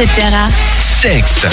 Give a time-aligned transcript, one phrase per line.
[0.00, 0.48] etc.
[0.80, 1.48] Sexe.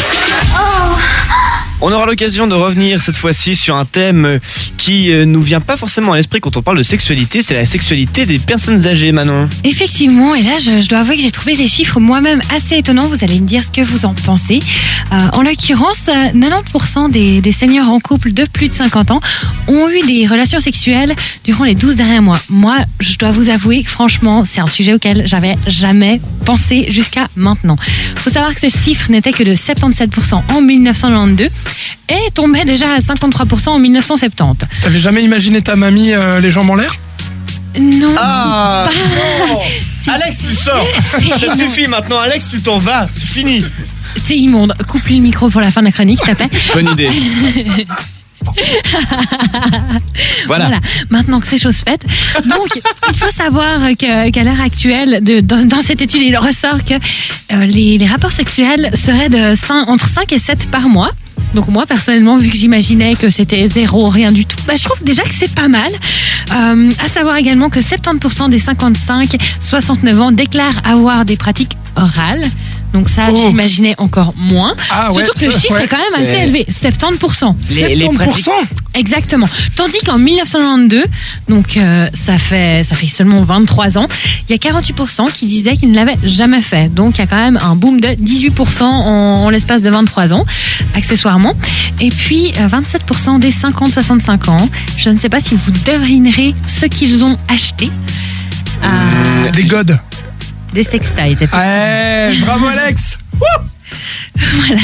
[1.82, 4.40] On aura l'occasion de revenir cette fois-ci sur un thème
[4.78, 7.66] qui euh, nous vient pas forcément à l'esprit quand on parle de sexualité, c'est la
[7.66, 9.48] sexualité des personnes âgées, Manon.
[9.64, 13.08] Effectivement, et là, je, dois avouer que j'ai trouvé les chiffres moi-même assez étonnants.
[13.08, 14.60] Vous allez me dire ce que vous en pensez.
[15.14, 19.22] Euh, en l'occurrence, euh, 90% des, des seniors en couple de plus de 50 ans
[19.70, 21.16] ont eu des relations sexuelles
[21.46, 22.42] durant les 12 derniers mois.
[22.50, 27.28] Moi, je dois vous avouer que franchement, c'est un sujet auquel j'avais jamais pensé jusqu'à
[27.36, 27.78] maintenant.
[28.16, 31.50] faut savoir que ce chiffre n'était que de 77% en 1992
[32.08, 34.68] et tombait déjà à 53% en 1970.
[34.82, 36.96] T'avais jamais imaginé ta mamie euh, les jambes en l'air?
[37.80, 38.16] Non.
[38.18, 38.88] Ah
[39.50, 39.62] non
[40.14, 40.88] Alex, tu sors
[41.40, 43.64] Ça suffit maintenant, Alex, tu t'en vas, c'est fini
[44.24, 44.74] C'est immonde.
[44.88, 46.50] Coupe-lui le micro pour la fin de la chronique, s'il te plaît.
[46.74, 47.10] Bonne idée.
[50.48, 50.66] voilà.
[50.66, 52.06] Voilà, maintenant que c'est chose faite.
[52.46, 56.96] Donc, il faut savoir qu'à l'heure actuelle, de, dans, dans cette étude, il ressort que
[56.96, 61.12] euh, les, les rapports sexuels seraient de 5, entre 5 et 7 par mois.
[61.54, 65.04] Donc moi, personnellement, vu que j'imaginais que c'était zéro, rien du tout, bah, je trouve
[65.04, 65.92] déjà que c'est pas mal.
[66.56, 72.46] Euh, à savoir également que 70% des 55-69 ans déclarent avoir des pratiques orales.
[72.94, 73.44] Donc ça, Oh.
[73.48, 74.76] j'imaginais encore moins.
[74.90, 77.56] Ah ouais, Surtout que le chiffre ouais, est quand même assez élevé, 70%.
[77.76, 78.50] Les- les 70%
[78.96, 79.48] Exactement.
[79.76, 81.04] Tandis qu'en 1992,
[81.48, 84.08] donc euh, ça fait ça fait seulement 23 ans,
[84.48, 86.94] il y a 48% qui disaient qu'ils ne l'avaient jamais fait.
[86.94, 88.88] Donc il y a quand même un boom de 18% en,
[89.46, 90.44] en l'espace de 23 ans,
[90.96, 91.54] accessoirement.
[92.02, 94.68] Et puis euh, 27% des 50-65 ans.
[94.98, 97.92] Je ne sais pas si vous devinerez ce qu'ils ont acheté.
[98.84, 100.00] Euh, Des godes.
[100.74, 101.38] Des sextiles.
[101.54, 103.18] Ouais, bravo Alex
[104.68, 104.82] Voilà.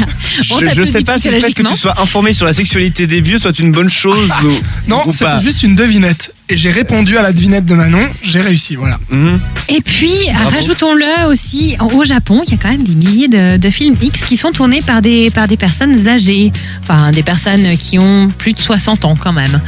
[0.52, 2.54] On Je, je t'applaudit sais pas si le fait que tu sois informé sur la
[2.54, 4.50] sexualité des vieux soit une bonne chose ou,
[4.90, 5.40] Non, ou c'était pas.
[5.40, 6.34] juste une devinette.
[6.48, 9.00] Et j'ai répondu à la devinette de Manon, j'ai réussi, voilà.
[9.10, 9.40] Mhm.
[9.70, 10.50] Et puis, Bravo.
[10.50, 14.26] rajoutons-le aussi, au Japon, il y a quand même des milliers de, de films X
[14.26, 16.52] qui sont tournés par des, par des personnes âgées.
[16.84, 19.60] Enfin, des personnes qui ont plus de 60 ans quand même.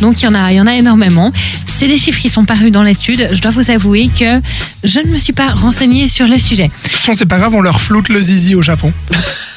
[0.00, 1.32] Donc, il y en a, il y en a énormément.
[1.66, 3.28] C'est des chiffres qui sont parus dans l'étude.
[3.32, 4.40] Je dois vous avouer que
[4.82, 6.64] je ne me suis pas renseignée sur le sujet.
[6.84, 8.92] De toute façon, c'est pas grave, on leur floute le zizi au Japon.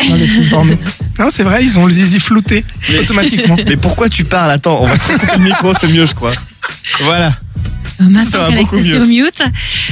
[0.08, 0.74] Dans les films porno.
[1.20, 3.56] Non, c'est vrai, ils ont le zizi flouté Mais- automatiquement.
[3.68, 4.52] Mais pourquoi tu parles?
[4.52, 6.34] Attends, on va te couper le micro, c'est mieux, je crois.
[7.02, 7.28] Voilà.
[8.00, 9.42] Euh, Maintenant beaucoup est sur mute.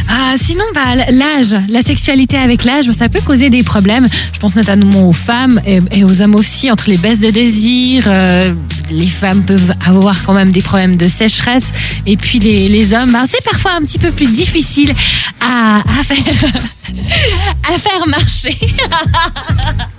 [0.07, 4.07] Ah, sinon, bah, l'âge, la sexualité avec l'âge, ça peut causer des problèmes.
[4.31, 8.03] Je pense notamment aux femmes et, et aux hommes aussi, entre les baisses de désir.
[8.05, 8.53] euh,
[8.91, 11.71] les femmes peuvent avoir quand même des problèmes de sécheresse.
[12.05, 14.93] Et puis les, les hommes, bah, c'est parfois un petit peu plus difficile
[15.41, 16.17] à, à faire,
[17.73, 18.55] à faire marcher.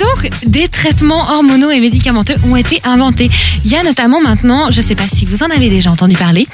[0.00, 3.30] donc, des traitements hormonaux et médicamenteux ont été inventés.
[3.64, 6.14] Il y a notamment maintenant, je ne sais pas si vous en avez déjà entendu
[6.16, 6.46] parler,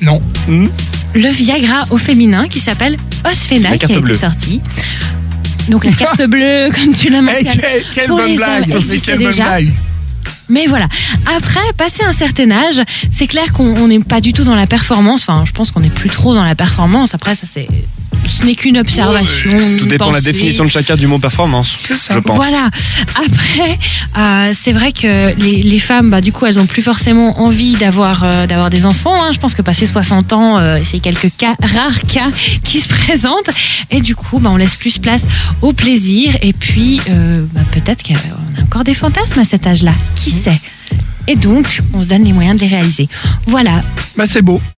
[0.00, 0.22] Non.
[0.48, 4.14] le Viagra au féminin qui s'appelle Osphéna qui a bleue.
[4.14, 4.60] été sorti.
[5.68, 7.50] Donc la carte bleue, comme tu l'as Eh, mentionné.
[7.60, 8.66] quelle, quelle Pour bonne les blague
[9.04, 9.44] quelle bonne déjà.
[9.44, 9.72] blague
[10.48, 10.88] Mais voilà.
[11.36, 12.80] Après, passé un certain âge,
[13.10, 15.22] c'est clair qu'on on n'est pas du tout dans la performance.
[15.22, 17.14] Enfin, je pense qu'on n'est plus trop dans la performance.
[17.14, 17.66] Après, ça c'est,
[18.26, 19.50] ce n'est qu'une observation.
[19.78, 21.76] Tout dépend de la définition de chacun du mot performance.
[21.86, 22.14] C'est ça.
[22.14, 22.36] Je pense.
[22.36, 22.68] Voilà.
[23.14, 23.78] Après,
[24.18, 27.74] euh, c'est vrai que les, les femmes, bah, du coup, elles ont plus forcément envie
[27.76, 29.14] d'avoir euh, d'avoir des enfants.
[29.22, 29.30] hein.
[29.32, 32.30] Je pense que passé 60 ans, euh, c'est quelques cas, rares cas
[32.64, 33.50] qui se présentent.
[33.90, 35.24] Et du coup, bah, on laisse plus place
[35.62, 36.36] au plaisir.
[36.42, 39.92] Et puis, euh, bah, peut-être qu'on a encore des fantasmes à cet âge-là.
[40.14, 40.60] Qui sait?
[41.28, 43.08] Et donc, on se donne les moyens de les réaliser.
[43.46, 43.82] Voilà.
[44.16, 44.60] Bah, c'est beau.